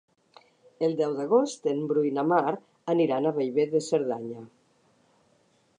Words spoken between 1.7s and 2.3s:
en Bru i na